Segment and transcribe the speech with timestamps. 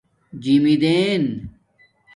[0.43, 1.49] جِمدئین